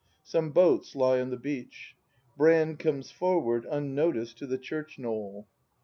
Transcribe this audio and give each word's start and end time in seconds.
Some 0.23 0.49
boats 0.49 0.95
lie 0.95 1.21
on 1.21 1.29
the 1.29 1.37
beach. 1.37 1.95
Brand 2.35 2.79
comes 2.79 3.11
foricard, 3.13 3.67
unnoticed, 3.69 4.35
to 4.39 4.47
the 4.47 4.57
church 4.57 4.97
knoll. 4.97 5.47